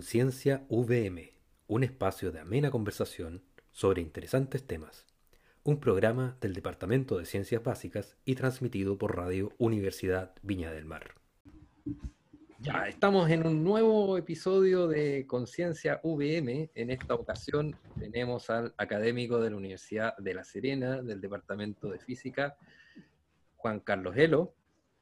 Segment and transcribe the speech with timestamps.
[0.00, 1.34] Conciencia VM,
[1.66, 5.06] un espacio de amena conversación sobre interesantes temas.
[5.62, 11.16] Un programa del Departamento de Ciencias Básicas y transmitido por Radio Universidad Viña del Mar.
[12.60, 16.70] Ya, estamos en un nuevo episodio de Conciencia VM.
[16.74, 21.98] En esta ocasión tenemos al académico de la Universidad de La Serena, del Departamento de
[21.98, 22.56] Física,
[23.56, 24.54] Juan Carlos Elo,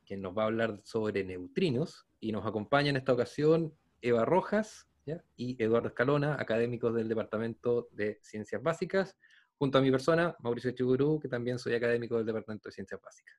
[0.05, 4.88] quien nos va a hablar sobre neutrinos, y nos acompaña en esta ocasión Eva Rojas
[5.37, 9.16] y Eduardo Escalona, académicos del Departamento de Ciencias Básicas,
[9.56, 13.37] junto a mi persona, Mauricio Chigurú, que también soy académico del Departamento de Ciencias Básicas.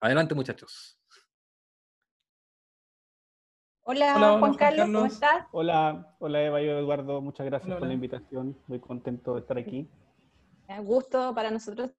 [0.00, 1.00] Adelante, muchachos.
[3.82, 5.46] Hola, Juan, Carlos, ¿cómo estás?
[5.50, 9.88] Hola, hola Eva y Eduardo, muchas gracias por la invitación, muy contento de estar aquí.
[10.68, 11.90] Un gusto para nosotros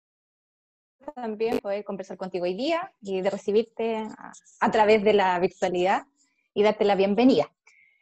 [1.15, 4.07] también poder conversar contigo hoy día y de recibirte
[4.59, 6.05] a través de la virtualidad
[6.53, 7.51] y darte la bienvenida.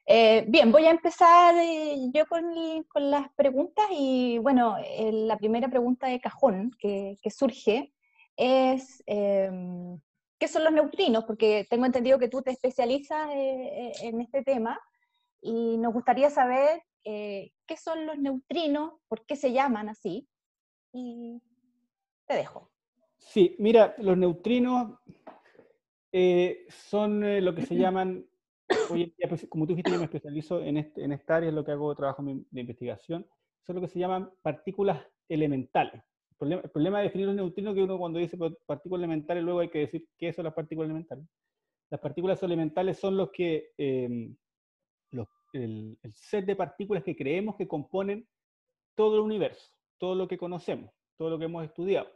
[0.09, 5.67] Eh, bien, voy a empezar eh, yo con, las preguntas y bueno, eh, la primera
[5.67, 7.93] pregunta de cajón que, surge
[8.37, 9.99] es, em,
[10.39, 11.25] ¿qué son los neutrinos?
[11.25, 14.79] Porque tengo entendido que tú te especializas en este tema
[15.41, 20.25] y nos gustaría saber qué son los neutrinos, por qué se llaman así
[20.93, 21.41] y
[22.25, 22.71] te dejo.
[23.17, 24.99] Sí, mira, los neutrinos
[26.69, 28.25] son lo que se llaman
[28.89, 31.63] Oye, pues, como tú dijiste, yo me especializo en, este, en esta área, es lo
[31.63, 33.25] que hago, trabajo de investigación.
[33.65, 36.01] Son lo que se llaman partículas elementales.
[36.39, 39.79] El problema, de definir los neutrinos que uno cuando dice partículas elementales, luego hay que
[39.79, 41.25] decir qué son las partículas elementales.
[41.89, 44.35] Las partículas elementales son los que, em,
[45.53, 48.27] el, el set de partículas que creemos que componen
[48.95, 52.09] todo el universo, todo lo que conocemos, todo lo que hemos estudiado.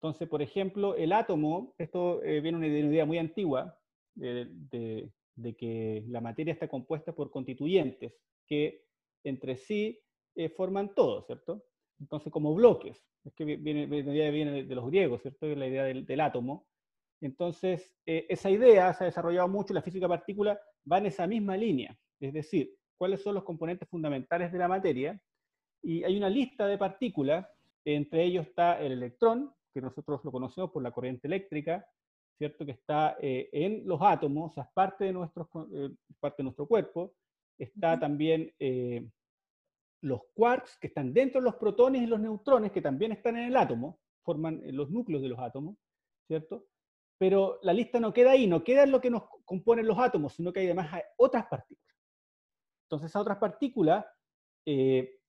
[0.00, 3.78] Entonces, por ejemplo, el átomo, esto eh, viene de una idea muy antigua,
[4.14, 5.10] de, de
[5.56, 8.14] que la materia está compuesta por constituyentes
[8.46, 8.84] que
[9.24, 9.98] entre sí
[10.34, 11.64] eh, forman todo, ¿cierto?
[11.98, 15.46] Entonces, como bloques, es que viene, viene de los griegos, ¿cierto?
[15.46, 16.66] La idea del, átomo.
[17.20, 20.58] Entonces, eh, esa idea se ha desarrollado mucho, la física partícula
[20.90, 25.20] va en esa misma línea, es decir, cuáles son los componentes fundamentales de la materia,
[25.82, 27.46] y hay una lista de partículas,
[27.84, 31.86] entre ellos está el electrón, que nosotros lo conocemos por la corriente eléctrica,
[32.40, 32.64] ¿cierto?
[32.64, 37.12] Que está eh, en los átomos, es parte de, nuestros, eh, parte de nuestro cuerpo.
[37.58, 39.06] Está también eh,
[40.00, 43.48] los quarks, que están dentro de los protones y los neutrones, que también están en
[43.48, 45.76] el átomo, forman los núcleos de los átomos,
[46.28, 46.64] ¿cierto?
[47.18, 50.32] Pero la lista no queda ahí, no queda en lo que nos componen los átomos,
[50.32, 51.94] sino que hay además otras partículas.
[52.86, 54.06] Entonces, esas otras partículas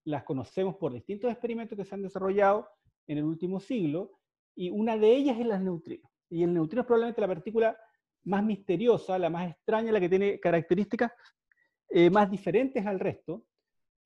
[0.06, 2.70] las conocemos por distintos experimentos que se han desarrollado
[3.08, 4.18] en el último siglo,
[4.56, 6.11] y una de ellas es las neutrinos.
[6.32, 7.78] Y el neutrino es probablemente la partícula
[8.24, 11.12] más misteriosa, la más extraña, la que tiene características
[11.90, 13.46] eh, más diferentes al resto,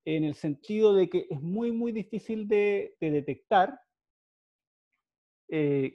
[0.05, 3.79] en el sentido de que es muy, muy difícil de, detectar.
[5.49, 5.93] Eh,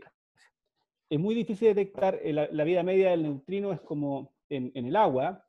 [1.09, 4.95] es muy difícil de detectar, eh, la, vida media del neutrino es como en, el
[4.95, 5.45] agua,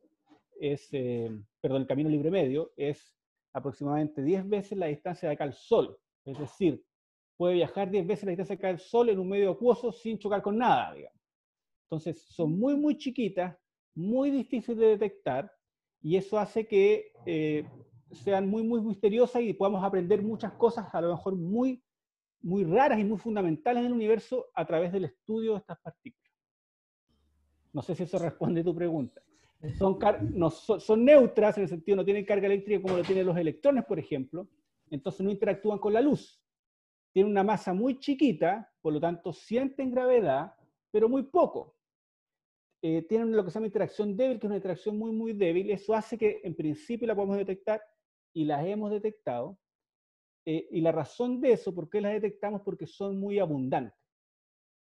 [0.59, 3.15] es, perdón, el camino libre medio, es
[3.53, 5.95] aproximadamente 10 veces la distancia de acá al Sol.
[6.25, 6.83] Es decir,
[7.41, 10.43] puede viajar 10 veces la distancia que el Sol en un medio acuoso sin chocar
[10.43, 11.19] con nada, digamos.
[11.85, 13.57] Entonces, son muy, muy chiquitas,
[13.95, 15.51] muy difíciles de detectar,
[16.03, 17.67] y eso hace que eh,
[18.11, 21.83] sean muy, muy misteriosas y podamos aprender muchas cosas, a lo mejor muy,
[22.43, 26.31] muy raras y muy fundamentales del universo a través del estudio de estas partículas.
[27.73, 29.19] No sé si eso responde a tu pregunta.
[29.79, 29.97] Son,
[30.35, 33.83] no, son, neutras en el sentido no tienen carga eléctrica como lo tienen los electrones,
[33.85, 34.47] por ejemplo,
[34.91, 36.37] entonces no interactúan con la luz
[37.13, 40.53] tienen una masa muy chiquita, por lo tanto sienten gravedad,
[40.91, 41.75] pero muy poco.
[42.83, 45.69] Eh, tienen lo que se llama interacción débil, que es una interacción muy, muy débil.
[45.69, 47.81] Eso hace que en principio la podemos detectar
[48.33, 49.59] y las hemos detectado.
[50.45, 52.61] Eh, y la razón de eso, ¿por qué las detectamos?
[52.63, 53.99] Porque son muy abundantes.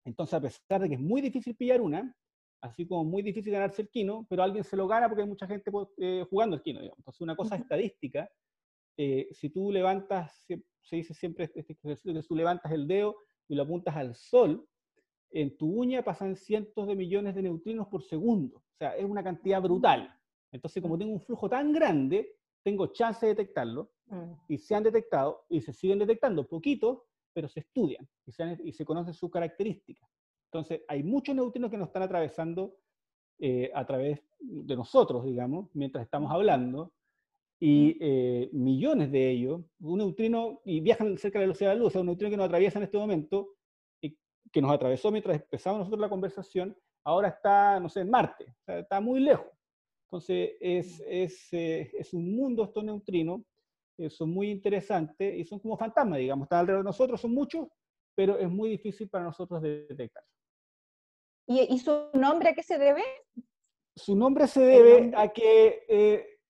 [0.05, 2.17] Entonces, a pesar de que es muy difícil pillar una,
[2.63, 5.47] así como muy difícil ganarse el quino, pero alguien se lo gana porque hay mucha
[5.47, 6.81] gente eh, jugando el quino.
[6.81, 8.31] Entonces, una cosa estadística,
[8.97, 10.47] si tú levantas
[10.83, 13.17] se dice siempre este, ejercicio que tú levantas el dedo
[13.49, 14.67] y lo apuntas al sol,
[15.31, 18.59] en tu uña pasan cientos de millones de neutrinos por segundo.
[18.59, 20.13] O sea, es una cantidad brutal.
[20.53, 24.33] Entonces, como tengo un flujo tan grande, tengo chance de detectarlo, mm.
[24.49, 28.73] y se han detectado, y se siguen detectando, poquitos, pero se estudian, y se, y
[28.73, 30.09] se conocen sus características.
[30.47, 32.77] Entonces, hay muchos neutrinos que nos están atravesando
[33.39, 36.93] eh, a través de nosotros, digamos, mientras estamos hablando,
[37.61, 41.81] y eh, millones de ellos, un neutrino, y viajan cerca de la velocidad de la
[41.81, 43.51] luz, o sea, un neutrino que nos atraviesa en este momento,
[44.01, 44.17] y
[44.51, 46.75] que nos atravesó mientras empezamos nosotros la conversación,
[47.05, 49.47] ahora está, no sé, en Marte, o sea, está muy lejos.
[50.07, 53.43] Entonces, es, es, eh, es un mundo estos neutrinos,
[53.99, 57.69] eh, son muy interesantes y son como fantasmas, digamos, están alrededor de nosotros, son muchos,
[58.17, 60.25] pero es muy difícil para nosotros de detectar.
[61.47, 63.03] ¿Y, su nombre a qué se debe?
[63.95, 66.41] Su nombre se debe a que eh,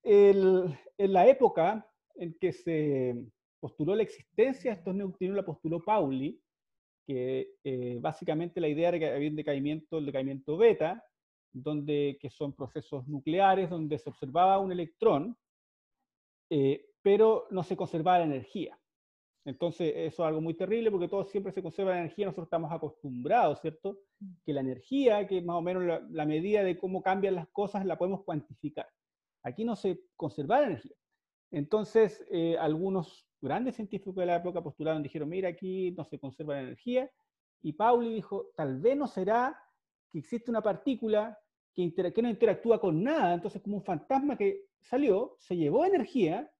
[1.04, 3.14] en la época en que se
[3.60, 6.40] postuló la existencia de estos neutrinos, la postuló Pauli,
[7.06, 11.02] que básicamente la idea era que había un decaimiento, el decaimiento beta,
[11.52, 15.36] donde, que son procesos nucleares, donde se observaba un electrón,
[16.50, 18.78] eh, pero no se conservaba la energía.
[19.44, 22.70] Entonces, eso es algo muy terrible porque todo siempre se conserva la energía, nosotros estamos
[22.70, 24.00] acostumbrados, ¿cierto?
[24.20, 24.32] Mm.
[24.44, 27.96] Que la energía, que más o menos la, medida de cómo cambian las cosas, la
[27.96, 28.86] podemos cuantificar.
[29.42, 30.96] Aquí no se conserva la energía.
[31.50, 36.54] Entonces, eh, algunos grandes científicos de la época postularon, dijeron, mira, aquí no se conserva
[36.54, 37.10] la energía.
[37.62, 39.58] Y Pauli dijo, tal vez no será
[40.10, 41.38] que existe una partícula
[41.74, 46.50] que, no interactúa con nada, entonces como un fantasma que salió, se llevó energía,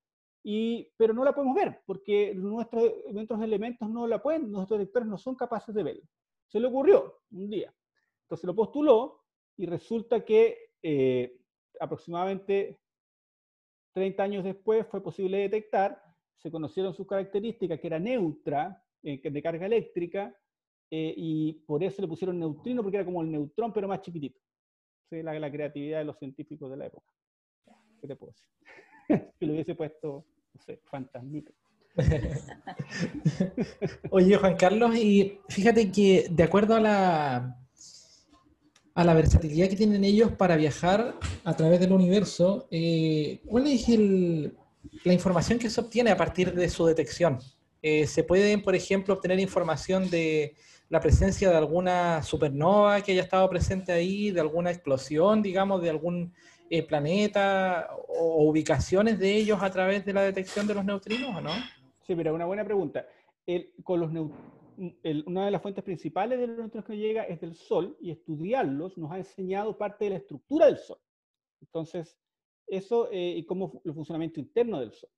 [0.43, 5.09] y, pero no la podemos ver, porque nuestros, nuestros elementos no la pueden, nuestros detectores
[5.09, 6.05] no son capaces de verla.
[6.47, 7.75] Se le ocurrió un día.
[8.23, 9.23] Entonces lo postuló
[9.56, 11.40] y resulta que eh,
[11.81, 12.79] aproximadamente
[13.93, 16.00] 30 años después fue posible detectar,
[16.37, 20.35] se conocieron sus características, que era neutra, eh, de carga eléctrica,
[20.91, 24.41] eh, y por eso le pusieron neutrino, porque era como el neutrón, pero más chiquitito.
[25.09, 27.12] Sí, la, la creatividad de los científicos de la época.
[28.00, 28.49] ¿Qué te puedo decir?
[29.38, 31.53] que lo hubiese puesto, no sé, fantasmito.
[34.11, 37.59] Oye, Juan Carlos, y fíjate que de acuerdo a la,
[38.94, 41.19] a la versatilidad que tienen ellos para viajar
[41.50, 46.69] a través del universo, eh, ¿cuál es la información que se obtiene a partir de
[46.70, 47.38] su detección?
[47.82, 50.55] Eh, ¿Se puede, por ejemplo, obtener información de
[50.88, 55.91] la presencia de alguna supernova que haya estado presente ahí, de alguna explosión, digamos, de
[55.91, 56.32] algún
[56.70, 61.41] eh, planeta o, ubicaciones de ellos a través de la detección de los neutrinos o
[61.41, 61.50] no?
[62.06, 63.06] Sí, mira, una buena pregunta.
[65.26, 68.97] una de las fuentes principales de los neutrinos que llega es del Sol y estudiarlos
[68.97, 70.99] nos ha enseñado parte de la estructura del Sol.
[71.61, 72.19] Entonces,
[72.67, 75.11] eso eh, y cómo el funcionamiento interno del Sol.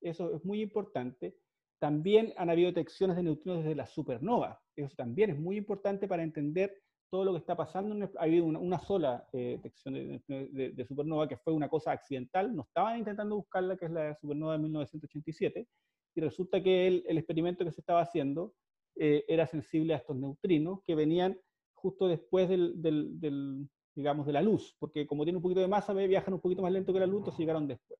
[0.00, 1.36] Eso es muy importante.
[1.78, 4.60] También han habido detecciones de neutrinos desde la supernova.
[4.74, 7.94] Eso también es muy importante para entender todo lo que está pasando.
[8.18, 12.54] Ha habido una, sola eh, detección de, supernova que fue una cosa accidental.
[12.54, 15.68] No estaban intentando buscarla, que es la supernova de 1987.
[16.14, 18.54] Y resulta que el, experimento que se estaba haciendo
[18.96, 21.38] eh, era sensible a estos neutrinos que venían
[21.74, 26.34] justo después del, digamos, de la luz, porque como tiene un poquito de masa, viajan
[26.34, 27.98] un poquito más lento que la luz, entonces llegaron después.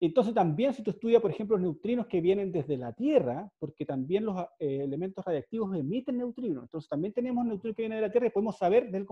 [0.00, 3.84] Entonces también si tú estudias, por ejemplo, los neutrinos que vienen desde la Tierra, porque
[3.84, 8.12] también los eh, elementos radiactivos emiten neutrinos, entonces también tenemos neutrinos que vienen de la
[8.12, 9.06] Tierra y podemos saber del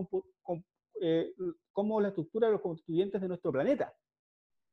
[1.00, 1.32] eh,
[1.73, 3.93] cómo la estructura de los constituyentes de nuestro planeta.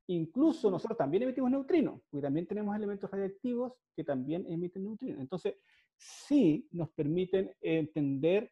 [0.07, 5.19] Incluso nosotros también emitimos neutrinos, porque también tenemos elementos radiactivos que también emiten neutrinos.
[5.19, 5.55] Entonces,
[5.97, 8.51] sí nos permiten entender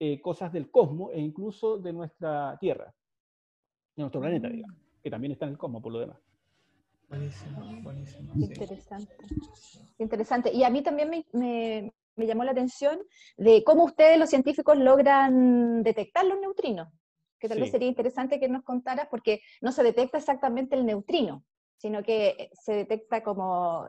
[0.00, 2.94] eh, cosas del cosmos e incluso de nuestra Tierra,
[3.96, 6.18] de nuestro planeta, digamos, que también está en el cosmos por lo demás.
[7.08, 8.32] Buenísimo, buenísimo.
[8.36, 9.16] Interesante.
[9.98, 10.52] Interesante.
[10.52, 13.00] Y a mí también me, me, me, llamó la atención
[13.36, 16.88] de cómo ustedes, los científicos, logran detectar los neutrinos.
[17.40, 21.44] Que tal vez sería interesante que nos contaras, porque no se detecta exactamente el neutrino,
[21.76, 23.86] sino que se detecta como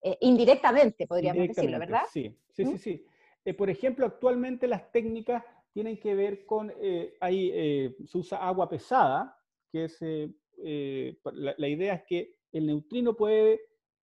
[0.00, 2.02] eh, indirectamente, podríamos decirlo, ¿verdad?
[2.12, 2.74] Sí, sí, sí.
[2.74, 2.78] ¿Mm?
[2.78, 3.06] sí.
[3.44, 8.68] Eh, por ejemplo, actualmente las técnicas tienen que ver con, eh, ahí se usa agua
[8.68, 9.36] pesada,
[9.70, 13.60] que es, la, la idea es que el neutrino puede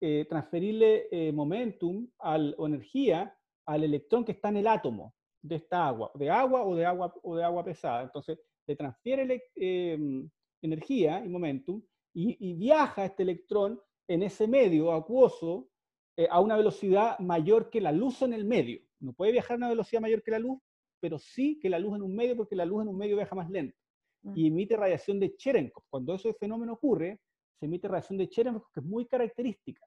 [0.03, 3.37] eh, transferirle eh, momentum o energía
[3.67, 5.13] al electrón que está en el átomo
[5.43, 8.01] de esta agua, de agua o de agua, o de agua pesada.
[8.01, 10.27] Entonces, le transfiere em,
[10.63, 11.83] energía y momentum
[12.15, 15.69] y, viaja este electrón en ese medio acuoso
[16.17, 18.81] eh, a una velocidad mayor que la luz en el medio.
[18.99, 20.59] No puede viajar a una velocidad mayor que la luz,
[21.01, 23.35] pero sí que la luz en un medio, porque la luz en un medio viaja
[23.35, 23.75] más lento
[24.21, 24.33] mm.
[24.37, 25.83] y emite radiación de Cherenkov.
[25.89, 27.19] Cuando ese fenómeno ocurre,
[27.59, 29.85] se emite radiación de Cherenkov que es muy característica.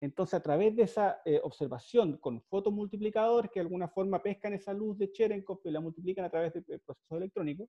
[0.00, 4.72] Entonces, a través de esa eh, observación con fotomultiplicadores que de alguna forma pescan esa
[4.72, 7.68] luz de Cherenkov y la multiplican a través de, procesos electrónicos,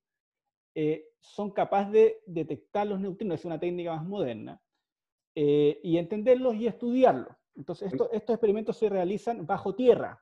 [0.75, 4.59] eh, son capaces de detectar los neutrinos, es una técnica más moderna,
[5.35, 7.35] eh, y entenderlos y estudiarlos.
[7.55, 10.19] Entonces, estos experimentos se realizan bajo tierra.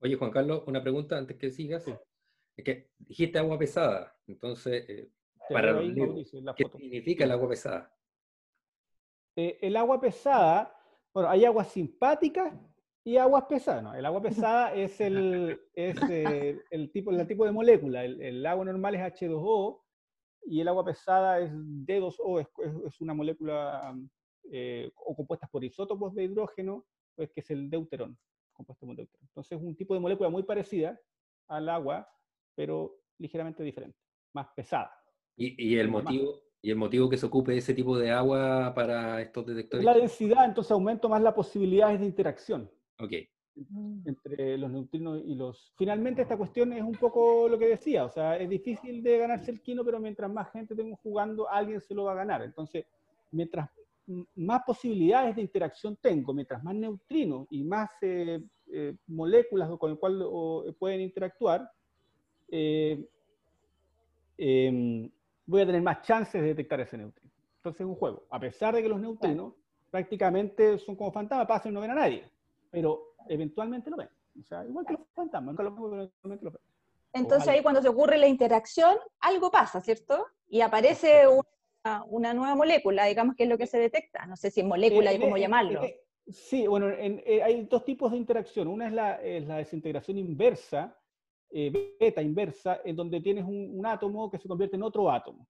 [0.00, 1.84] Oye, Juan Carlos, una pregunta antes que sigas.
[2.56, 5.08] Es que dijiste agua pesada, entonces,
[5.48, 5.78] para
[6.56, 7.94] ¿qué significa el agua pesada?
[9.36, 10.76] Eh, el agua pesada,
[11.14, 12.52] bueno, hay aguas simpáticas
[13.04, 13.82] y aguas pesadas.
[13.82, 18.04] No, el agua pesada es el, es, eh, el, tipo, el tipo de molécula.
[18.04, 19.80] El, agua normal es H2O
[20.46, 22.48] y el agua pesada es D2O, es,
[22.86, 23.96] es una molécula
[24.50, 28.18] eh, o compuestas por isótopos de hidrógeno, pues que es el deuterón,
[28.58, 29.26] compuesto por deuterón.
[29.28, 31.00] Entonces es un tipo de molécula muy parecida
[31.46, 32.06] al agua,
[32.54, 33.98] pero ligeramente diferente,
[34.34, 34.92] más pesada.
[35.36, 39.46] ¿Y, el motivo, ¿Y el motivo que se ocupe ese tipo de agua para estos
[39.46, 39.84] detectores?
[39.84, 42.70] La densidad, entonces aumento más las posibilidades de interacción.
[42.98, 43.12] Ok.
[44.04, 45.72] Entre los neutrinos y los...
[45.76, 49.52] Finalmente esta cuestión es un poco lo que decía, o sea, es difícil de ganarse
[49.52, 52.42] el quino, pero mientras más gente tengo jugando, alguien se lo va a ganar.
[52.42, 52.84] Entonces,
[53.30, 53.70] mientras
[54.36, 58.40] más posibilidades de interacción tengo, mientras más neutrinos y más eh,
[58.72, 60.26] eh, moléculas con las cuales
[60.78, 61.70] pueden interactuar,
[62.50, 63.06] eh,
[64.36, 65.10] em,
[65.46, 67.30] voy a tener más chances de detectar ese neutrino.
[67.56, 68.26] Entonces es un juego.
[68.30, 69.54] A pesar de que los neutrinos
[69.90, 72.24] prácticamente son como fantasmas, pasan y no ven a nadie,
[72.70, 74.08] pero eventualmente lo ven.
[74.38, 76.60] O sea, igual que los fantasmas, nunca lo ven, pero eventualmente lo ven.
[77.12, 80.26] Entonces ahí cuando se ocurre la interacción, algo pasa, ¿cierto?
[80.48, 81.26] Y aparece
[82.08, 84.26] una, nueva molécula, digamos que es lo que se detecta.
[84.26, 85.82] No sé si es molécula y cómo llamarlo.
[86.26, 88.68] sí, bueno, eh, hay dos tipos de interacción.
[88.68, 90.98] Una es la, es la desintegración inversa,
[91.50, 95.48] eh, beta inversa, en donde tienes un, átomo que se convierte en otro átomo.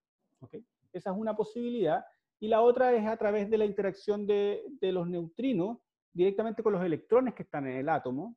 [0.93, 2.05] Esa es una posibilidad.
[2.41, 5.79] Y la otra es a través de la interacción de, los neutrinos
[6.13, 8.37] directamente con los electrones que están en el átomo,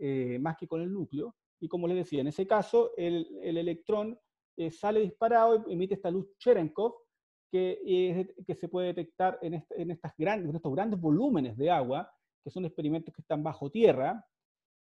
[0.00, 1.34] eh, más que con el núcleo.
[1.58, 4.18] Y como les decía, en ese caso, el, electrón
[4.56, 6.94] eh, sale disparado y emite esta luz Cherenkov,
[7.52, 12.10] que, que se puede detectar en, en, estas grandes, en estos grandes volúmenes de agua,
[12.42, 14.26] que son experimentos que están bajo tierra,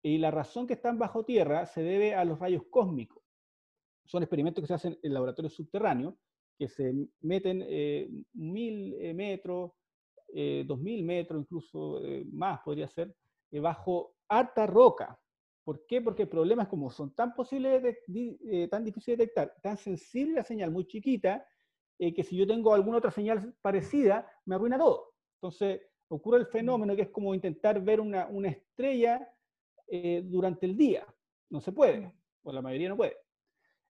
[0.02, 3.24] y la razón que están bajo tierra se debe a los rayos cósmicos.
[4.04, 6.14] Son experimentos que se hacen en laboratorios subterráneos,
[6.58, 9.72] que se meten eh, mil eh, metros,
[10.34, 13.14] eh, dos mil metros, incluso más podría ser,
[13.50, 15.18] bajo alta roca.
[15.64, 16.02] ¿Por qué?
[16.02, 20.34] Porque el problema es como son tan posibles, de, tan difíciles de detectar, tan sensible
[20.34, 21.46] la señal, muy chiquita,
[21.98, 25.14] que si yo tengo alguna otra señal parecida, me arruina todo.
[25.36, 29.28] Entonces, ocurre el fenómeno que es como intentar ver una, una estrella
[29.86, 31.06] eh, durante el día.
[31.50, 32.12] No se puede,
[32.42, 33.16] o la mayoría no puede.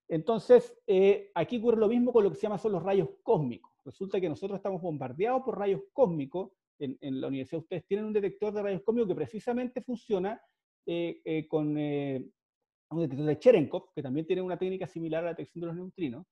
[0.07, 3.71] Entonces, eh, aquí ocurre lo mismo con lo que se llama son los rayos cósmicos.
[3.85, 6.51] Resulta que nosotros estamos bombardeados por rayos cósmicos.
[6.79, 10.41] En, la universidad ustedes tienen un detector de rayos cósmicos que precisamente funciona
[10.85, 15.61] eh, con un detector de Cherenkov, que también tiene una técnica similar a la detección
[15.61, 16.25] de los neutrinos.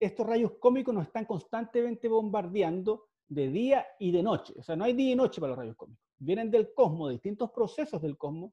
[0.00, 4.54] Estos rayos cósmicos nos están constantemente bombardeando de día y de noche.
[4.58, 7.14] O sea, no hay día y noche para los rayos cósmicos vienen del cosmos, de
[7.14, 8.52] distintos procesos del cosmos,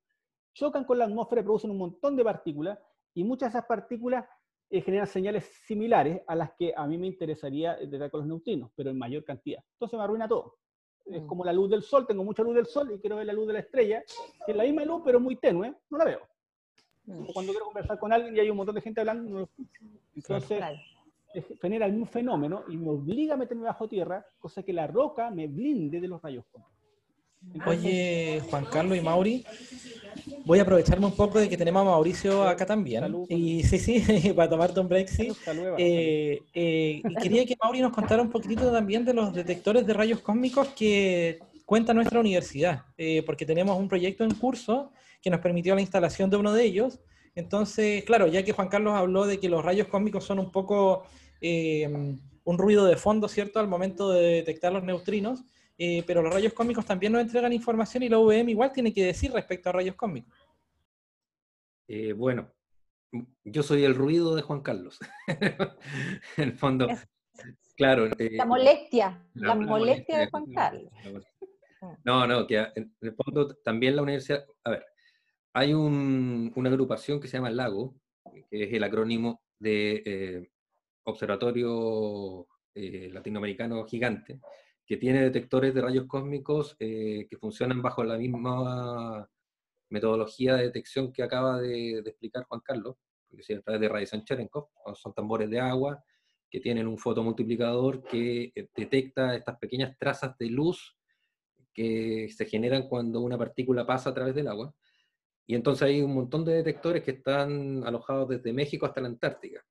[0.53, 2.77] chocan con la atmósfera y producen un montón de partículas,
[3.13, 4.25] y muchas de esas partículas
[4.69, 8.71] eh, generan señales similares a las que a mí me interesaría detectar con los neutrinos,
[8.75, 9.63] pero en mayor cantidad.
[9.73, 10.57] Entonces me arruina todo.
[11.05, 11.27] Es mm.
[11.27, 13.47] como la luz del sol, tengo mucha luz del sol y quiero ver la luz
[13.47, 14.03] de la estrella,
[14.45, 16.21] que es la misma luz, pero muy tenue, no la veo.
[17.05, 17.23] Mm.
[17.27, 19.45] O cuando quiero conversar con alguien y hay un montón de gente hablando, no lo
[19.45, 19.81] escucho.
[20.15, 20.63] Entonces,
[21.61, 25.29] genera el mismo fenómeno y me obliga a meterme bajo tierra, cosa que la roca
[25.29, 26.81] me blinde de los rayos cósmicos.
[27.65, 29.43] Oye, Juan Carlos y Mauri,
[30.45, 33.25] voy a aprovecharme un poco de que tenemos a Mauricio acá también.
[33.29, 34.03] y sí, sí,
[34.35, 35.31] para tomarte un break, sí.
[35.77, 40.19] Eh, eh, quería que Mauri nos contara un poquitito también de los detectores de rayos
[40.19, 44.91] cósmicos que cuenta nuestra universidad, eh, porque tenemos un proyecto en curso
[45.21, 46.99] que nos permitió la instalación de uno de ellos.
[47.35, 51.05] Entonces, claro, ya que Juan Carlos habló de que los rayos cósmicos son un poco
[51.41, 55.43] un ruido de fondo, ¿cierto?, al momento de detectar los neutrinos.
[55.83, 59.03] Eh, pero los rayos cósmicos también nos entregan información y la UVM igual tiene que
[59.03, 60.31] decir respecto a rayos cósmicos.
[61.87, 62.53] Eh, bueno,
[63.43, 64.99] yo soy el ruido de Juan Carlos.
[65.27, 66.87] en el fondo,
[67.75, 68.05] claro.
[68.19, 70.91] Eh, la molestia, la, molestia, de Juan Carlos.
[72.03, 74.85] No, no, que en el fondo también la universidad, a ver,
[75.53, 77.95] hay una agrupación que se llama LAGO,
[78.49, 80.49] que es el acrónimo de
[81.03, 84.39] Observatorio Latinoamericano Gigante,
[84.91, 89.25] que tiene detectores de rayos cósmicos eh, que funcionan bajo la misma
[89.89, 92.97] metodología de detección que acaba de, explicar Juan Carlos,
[93.29, 96.03] porque si a través de radiación Cherenkov, son tambores de agua
[96.49, 100.97] que tienen un fotomultiplicador que eh, detecta estas pequeñas trazas de luz
[101.73, 104.75] que se generan cuando una partícula pasa a través del agua.
[105.51, 109.61] Y entonces hay un montón de detectores que están alojados desde México hasta la Antártica.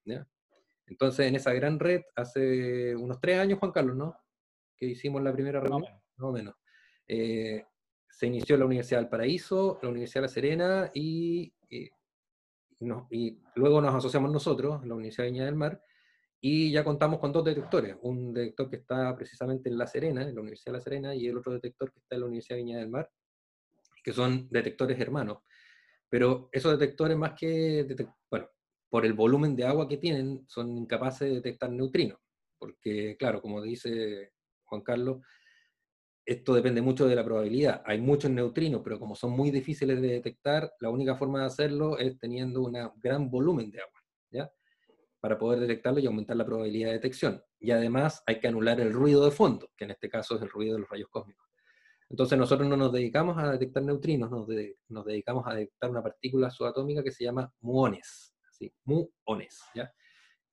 [0.87, 4.15] Entonces, en esa gran red, hace unos tres años, Juan Carlos, ¿no?
[4.77, 6.55] que hicimos la primera reunión, más o menos.
[7.09, 7.65] Eh,
[8.11, 11.89] se inició la Universidad del Paraíso, la Universidad de La Serena y, y,
[13.55, 15.83] luego nos asociamos nosotros, la Universidad de Viña del Mar,
[16.43, 20.35] y ya contamos con dos detectores, un detector que está precisamente en La Serena, en
[20.35, 22.65] la Universidad de La Serena, y el otro detector que está en la Universidad de
[22.65, 23.11] Viña del Mar,
[24.05, 25.39] que son detectores hermanos.
[26.11, 27.87] Pero esos detectores más que,
[28.29, 28.49] bueno,
[28.91, 32.19] por el volumen de agua que tienen, son incapaces de detectar neutrinos.
[32.59, 34.33] Porque, claro, como dice
[34.65, 35.23] Juan Carlos,
[36.27, 37.83] esto depende mucho de la probabilidad.
[37.87, 41.99] Hay muchos neutrinos, pero como son muy difíciles de detectar, la única forma de hacerlo
[41.99, 44.01] es teniendo un gran volumen de agua,
[44.31, 44.53] ¿ya?
[45.21, 47.43] Para poder detectarlo y aumentar la probabilidad de detección.
[47.59, 50.51] Y además hay que anular el ruido de fondo, que en este caso es el
[50.51, 51.50] ruido de los rayos cósmicos.
[52.11, 54.47] Entonces nosotros no nos dedicamos a detectar neutrinos, nos,
[55.07, 58.73] dedicamos a detectar una partícula subatómica que se llama muones, ¿sí?
[58.85, 59.93] muones, ¿ya?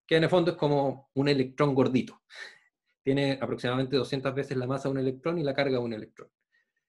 [0.05, 2.21] que en el fondo es como un electrón gordito
[3.03, 6.29] tiene aproximadamente 200 veces la masa de un electrón y la carga de un electrón.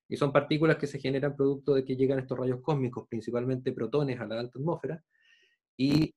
[0.08, 4.18] Y son partículas que se generan producto de que llegan estos rayos cósmicos, principalmente protones,
[4.18, 5.02] a la alta atmósfera,
[5.76, 6.14] y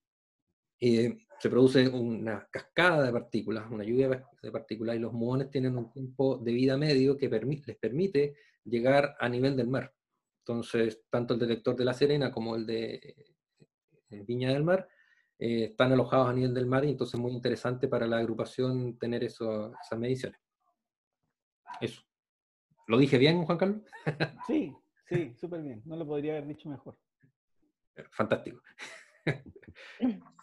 [0.79, 5.75] eh, se produce una cascada de partículas, una lluvia de partículas, y los muones tienen
[5.75, 9.91] un tiempo de vida medio que les permite llegar a nivel del mar.
[10.45, 12.93] Entonces, tanto el detector de La Serena como el de
[14.11, 14.87] eh, Viña del Mar
[15.39, 18.99] eh, están alojados a nivel del mar y entonces es muy interesante para la agrupación
[18.99, 20.39] tener eso, esas mediciones.
[21.79, 22.03] Eso.
[22.85, 23.81] ¿Lo dije bien, Juan Carlos?
[24.45, 24.75] sí,
[25.09, 25.81] sí, súper bien.
[25.85, 26.99] No lo podría haber dicho mejor.
[28.11, 28.61] Fantástico.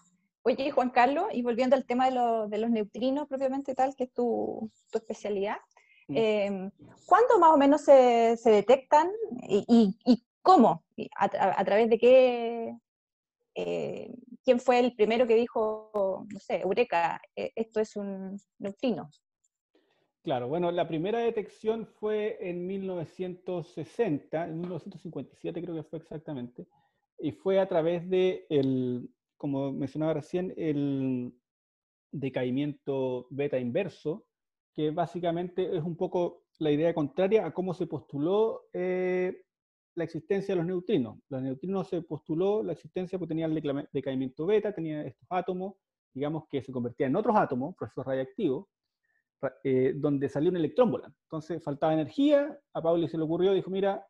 [0.49, 4.71] Oye, Juan Carlos, y volviendo al tema de, los neutrinos propiamente tal, que es tu,
[4.95, 5.59] especialidad,
[6.07, 6.17] mm.
[6.17, 6.71] em,
[7.05, 9.11] ¿cuándo más o menos se, detectan
[9.47, 10.85] y, cómo?
[11.19, 12.75] A, través de qué,
[13.57, 14.11] eh,
[14.43, 19.11] quién fue el primero que dijo, no sé, Eureka, eh, esto es un neutrino.
[20.23, 26.67] Claro, bueno, la primera detección fue en 1960, en 1957 creo que fue exactamente,
[27.19, 31.33] y fue a través de, el, como mencionaba recién, el
[32.13, 34.27] decaimiento beta inverso,
[34.75, 39.45] que básicamente es un poco la idea contraria a cómo se postuló eh,
[39.95, 41.19] la existencia de los neutrinos.
[41.29, 43.55] Los neutrinos se postuló la existencia porque tenían
[43.93, 45.75] decaimiento beta, tenían estos átomos,
[46.13, 48.67] digamos que se convertían en otros átomos, procesos radiactivos,
[49.63, 51.19] eh, donde salió un electrón volante.
[51.25, 54.05] Entonces faltaba energía, a Pauli se le ocurrió, dijo, mira,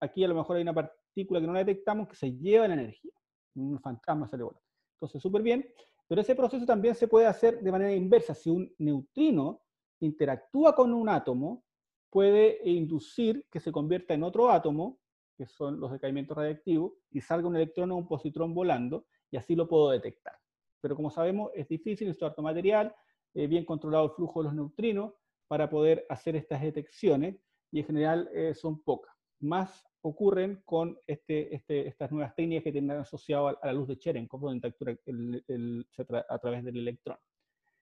[0.00, 2.74] aquí a lo mejor hay una partícula que no la detectamos que se lleva la
[2.74, 3.12] energía.
[3.54, 4.63] Un fantasma sale volando.
[5.04, 5.68] Entonces, súper bien,
[6.08, 8.34] pero ese proceso también se puede hacer de manera inversa.
[8.34, 9.60] Si un neutrino
[10.00, 11.62] interactúa con un átomo,
[12.08, 14.98] puede inducir que se convierta en otro átomo
[15.36, 19.54] que son los decaimientos radiactivos, y salga un electrón o un positrón volando, y así
[19.56, 20.38] lo puedo detectar.
[20.80, 22.94] Pero como sabemos, es difícil, es harto material,
[23.34, 25.12] eh, bien controlado el flujo de los neutrinos
[25.48, 27.36] para poder hacer estas detecciones,
[27.72, 29.12] y en general eh, son pocas.
[29.40, 33.98] Más ocurren con este, este, estas nuevas técnicas que tienen asociado a, la luz de
[33.98, 37.16] Cherenkov, donde interactúa a través del electrón.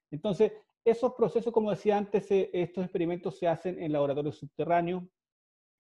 [0.09, 0.53] Entonces,
[0.85, 5.03] esos procesos, como decía antes, estos experimentos se hacen en laboratorios subterráneos,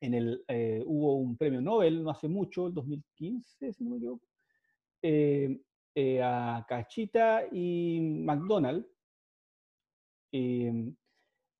[0.00, 3.96] en el, eh, hubo un premio Nobel no hace mucho, el 2015, si no me
[3.98, 4.26] equivoco,
[5.00, 5.60] eh,
[5.94, 8.84] eh, a Cachita y McDonald,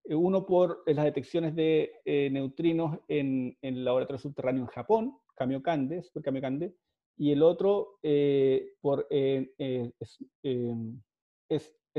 [0.05, 1.93] uno por las detecciones de
[2.33, 6.75] neutrinos en, el laboratorio subterráneo en Japón, Kamiokande, Super Kamiokande,
[7.17, 7.99] y el otro
[8.81, 9.07] por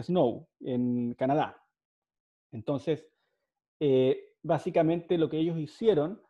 [0.02, 1.64] Snow, en Canadá.
[2.52, 3.08] Entonces,
[4.44, 6.22] básicamente lo que ellos hicieron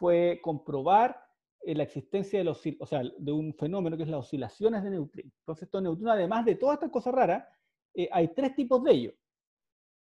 [0.00, 1.30] fue comprobar
[1.62, 4.90] eh, la existencia de, los, o sea, de un fenómeno que es las oscilaciones de
[4.90, 5.34] neutrinos.
[5.40, 7.46] Entonces, estos neutrinos, además de todas estas cosas raras,
[7.94, 9.14] eh, hay tres tipos de ellos.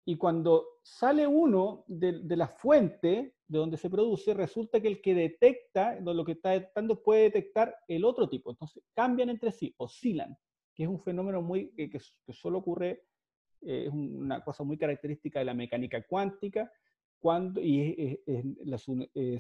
[0.09, 5.15] Y cuando sale uno de, la fuente de donde se produce, resulta que el que
[5.15, 8.51] detecta, lo que está detectando, puede detectar el otro tipo.
[8.51, 10.35] Entonces, cambian entre sí, oscilan,
[10.75, 12.01] que es un fenómeno muy, que, que,
[12.33, 13.03] solo ocurre,
[13.61, 16.73] eh, es una cosa muy característica de la mecánica cuántica,
[17.21, 18.19] cuando, y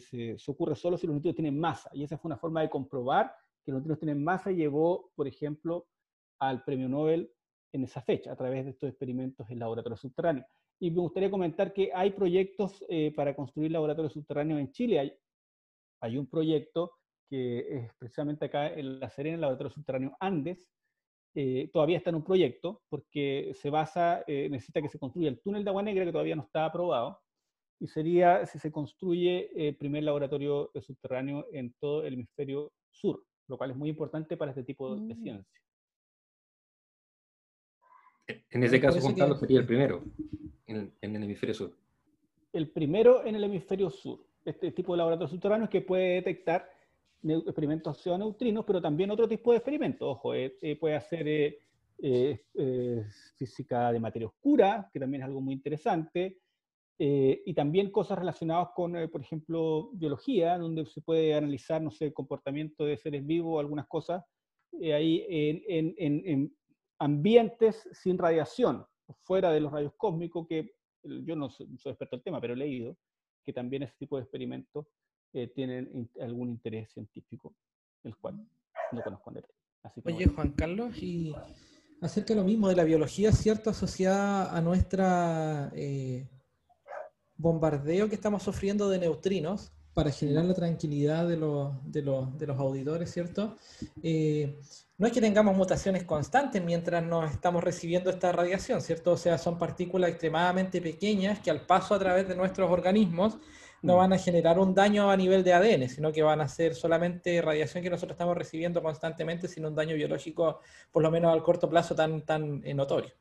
[0.00, 1.88] se, ocurre solo si los neutrinos tienen masa.
[1.94, 5.26] Y esa fue una forma de comprobar que los neutrinos tienen masa y llevó, por
[5.26, 5.88] ejemplo,
[6.38, 7.32] al premio Nobel
[7.72, 10.46] en esa fecha, a través de estos experimentos en laboratorios subterráneos.
[10.80, 15.00] Y me gustaría comentar que hay proyectos eh, para construir laboratorios subterráneos en Chile.
[15.00, 15.12] Hay,
[16.00, 16.92] hay un proyecto
[17.28, 20.66] que es precisamente acá en La Serena, el laboratorio subterráneo Andes,
[21.34, 25.40] eh, todavía está en un proyecto porque se basa, eh, necesita que se construya el
[25.40, 27.20] túnel de agua negra que todavía no está aprobado,
[27.80, 33.58] y sería si se construye el primer laboratorio subterráneo en todo el hemisferio sur, lo
[33.58, 35.22] cual es muy importante para este tipo de mm.
[35.22, 35.60] ciencia.
[38.50, 40.02] En ese caso, Carlos, sería el primero
[40.68, 41.72] en, el hemisferio sur.
[42.52, 44.20] El primero en el hemisferio sur.
[44.44, 46.70] Este tipo de laboratorio subterráneo que puede detectar
[47.22, 50.08] experimentos neutrinos, pero también otro tipo de experimentos.
[50.08, 51.26] Ojo, eh, eh, puede hacer
[51.98, 56.38] eh, física de materia oscura, que también es algo muy interesante.
[57.00, 61.92] Eh, y también cosas relacionadas con, eh, por ejemplo, biología, donde se puede analizar, no
[61.92, 64.24] sé, el comportamiento de seres vivos, algunas cosas,
[64.80, 66.56] eh, ahí en, en,
[66.98, 68.84] ambientes sin radiación,
[69.22, 72.56] fuera de los rayos cósmicos, que yo no soy, experto en el tema, pero he
[72.56, 72.96] leído
[73.44, 74.86] que también ese tipo de experimentos
[75.32, 77.54] eh, tienen algún interés científico,
[78.04, 78.46] el cual
[78.92, 79.54] no conozco en detalle.
[80.04, 81.34] Oye, Juan Carlos, y
[82.00, 83.70] acerca de lo mismo de la biología, ¿cierto?
[83.70, 86.28] Asociada a nuestra eh,
[87.36, 92.46] bombardeo que estamos sufriendo de neutrinos para generar la tranquilidad de los, de los, de
[92.46, 93.56] los auditores, ¿cierto?
[94.02, 94.58] Eh,
[94.96, 99.12] no es que tengamos mutaciones constantes mientras nos estamos recibiendo esta radiación, ¿cierto?
[99.12, 103.38] O sea, son partículas extremadamente pequeñas que al paso a través de nuestros organismos
[103.82, 103.96] no mm.
[103.96, 107.40] van a generar un daño a nivel de ADN, sino que van a ser solamente
[107.40, 111.68] radiación que nosotros estamos recibiendo constantemente, sin un daño biológico, por lo menos al corto
[111.68, 113.12] plazo, tan, tan eh, notorio.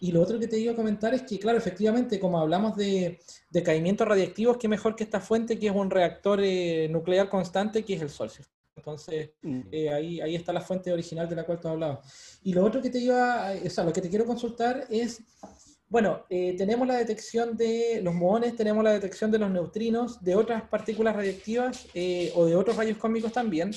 [0.00, 3.18] Y lo otro que te iba a comentar es que, claro, efectivamente, como hablamos de
[3.50, 7.94] decaimientos radiactivos, qué mejor que esta fuente, que es un reactor eh, nuclear constante, que
[7.94, 8.30] es el Sol.
[8.76, 9.60] Entonces, mm.
[9.72, 12.38] eh, ahí, ahí está la fuente original de la cual tú hablabas.
[12.42, 15.22] Y lo otro que te iba, o sea, lo que te quiero consultar es,
[15.88, 20.34] bueno, eh, tenemos la detección de los muones, tenemos la detección de los neutrinos, de
[20.34, 23.70] otras partículas radiactivas eh, o de otros rayos cósmicos también.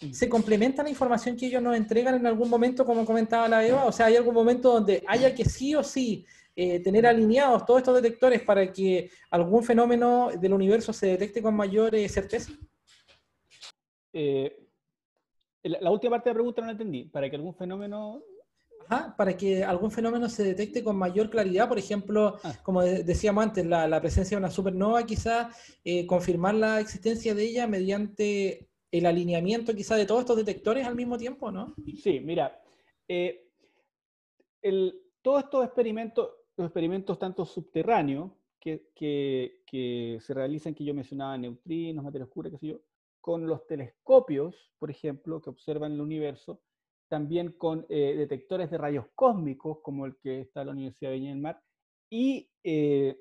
[0.00, 0.12] Mm.
[0.12, 3.84] ¿Se complementa la información que ellos nos entregan en algún momento, como comentaba la Eva?
[3.84, 6.26] O sea, ¿hay algún momento donde haya que sí o sí
[6.84, 11.96] tener alineados todos estos detectores para que algún fenómeno del universo se detecte con mayor
[12.06, 12.52] certeza?
[14.12, 14.66] Eh,
[15.62, 17.04] la, última parte de la pregunta no la entendí.
[17.04, 18.22] Para que algún fenómeno...
[19.16, 22.54] para que algún fenómeno se detecte con mayor claridad, por ejemplo, ah.
[22.62, 27.66] como decíamos antes, la, presencia de una supernova, quizás eh, confirmar la existencia de ella
[27.66, 31.74] mediante el alineamiento quizás de todos estos detectores al mismo tiempo, ¿no?
[32.02, 32.60] Sí, mira,
[33.08, 33.48] eh,
[35.22, 42.26] todos estos experimentos, los experimentos tanto subterráneos que, se realizan, que yo mencionaba, neutrinos, materia
[42.26, 42.80] oscura, qué sé yo,
[43.20, 46.60] con los telescopios, por ejemplo, que observan el universo,
[47.08, 51.16] también con eh, detectores de rayos cósmicos, como el que está en la Universidad de
[51.16, 51.62] Viña del Mar,
[52.10, 53.18] y eh,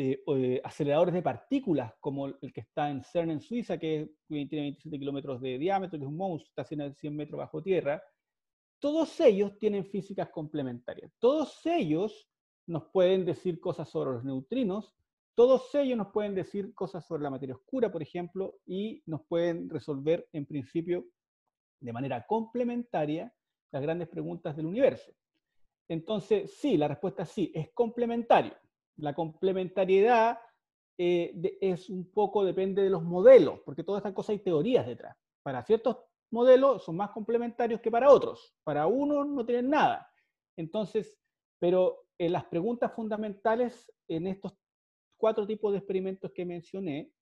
[0.00, 4.96] eh, aceleradores de partículas, como el que está en CERN en Suiza, que tiene 27
[4.96, 8.00] kilómetros de diámetro, que es un monstruo, está a 100 metros bajo tierra.
[8.78, 11.10] Todos ellos tienen físicas complementarias.
[11.18, 12.30] Todos ellos
[12.68, 14.94] nos pueden decir cosas sobre los neutrinos,
[15.34, 19.68] todos ellos nos pueden decir cosas sobre la materia oscura, por ejemplo, y nos pueden
[19.68, 21.06] resolver, en principio,
[21.80, 23.34] de manera complementaria,
[23.72, 25.12] las grandes preguntas del universo.
[25.88, 28.54] Entonces, sí, la respuesta es sí, es complementario.
[28.98, 30.38] La complementariedad
[30.98, 35.16] eh, es un poco, depende de los modelos, porque todas estas cosas hay teorías detrás.
[35.42, 35.96] Para ciertos
[36.30, 38.54] modelos son más complementarios que para otros.
[38.64, 40.10] Para unos no tienen nada.
[40.56, 41.18] Entonces,
[41.60, 44.54] pero en las preguntas fundamentales en estos
[45.16, 47.12] cuatro tipos de experimentos que mencioné,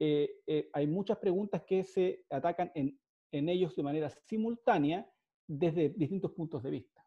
[0.00, 2.98] eh, eh, hay muchas preguntas que se atacan en,
[3.30, 5.08] en, ellos de manera simultánea
[5.46, 7.01] desde distintos puntos de vista.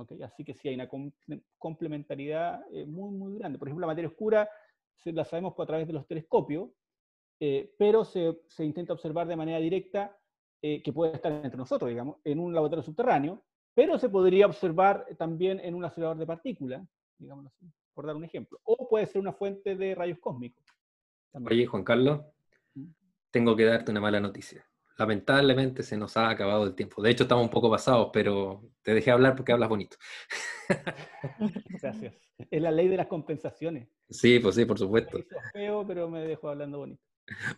[0.00, 0.22] ¿Okay?
[0.22, 0.88] Así que sí hay una
[1.58, 3.58] complementariedad eh, muy, muy grande.
[3.58, 4.48] Por ejemplo, la materia oscura
[4.96, 6.70] se, la sabemos a través de los telescopios,
[7.78, 10.14] pero se, se, intenta observar de manera directa
[10.60, 15.58] que puede estar entre nosotros, digamos, en un laboratorio subterráneo, pero se podría observar también
[15.60, 16.86] en un acelerador de partículas,
[17.16, 18.58] digamos así por dar un ejemplo.
[18.64, 20.64] O puede ser una fuente de rayos cósmicos.
[21.32, 22.22] Oye, Juan Carlos,
[22.74, 22.86] ¿Mm?
[23.30, 24.66] tengo que darte una mala noticia.
[25.00, 27.00] Lamentablemente se nos ha acabado el tiempo.
[27.00, 29.96] De hecho, estamos un poco pasados, pero te dejé hablar porque hablas bonito.
[31.80, 32.14] Gracias.
[32.50, 33.88] Es la ley de las compensaciones.
[34.10, 35.18] Sí, pues sí, por supuesto.
[35.54, 37.02] feo, pero me dejo hablando bonito.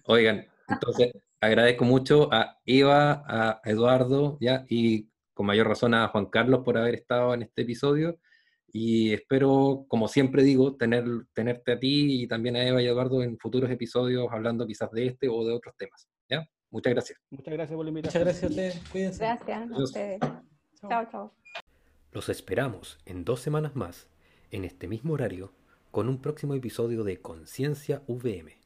[0.04, 6.26] Oigan, entonces agradezco mucho a Eva, a Eduardo, ya, y con mayor razón a Juan
[6.26, 8.20] Carlos por haber estado en este episodio.
[8.68, 13.20] Y espero, como siempre digo, tener, tenerte a ti y también a Eva y Eduardo
[13.24, 16.08] en futuros episodios hablando quizás de este o de otros temas.
[16.30, 16.46] ¿ya?
[16.72, 17.20] Muchas gracias.
[17.30, 18.24] Muchas gracias por la invitación.
[18.24, 18.90] Muchas gracias a ustedes.
[18.90, 19.18] Cuídense.
[19.18, 20.20] Gracias a ustedes.
[20.88, 21.34] Chao, chao.
[22.12, 24.08] Los esperamos en dos semanas más,
[24.50, 25.52] en este mismo horario,
[25.90, 28.58] con un próximo episodio de Conciencia VM,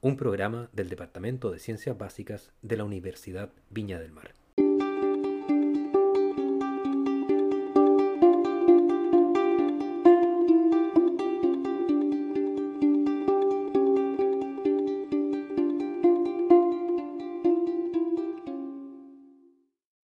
[0.00, 4.39] un programa del Departamento de Ciencias Básicas de la Universidad Viña del Mar.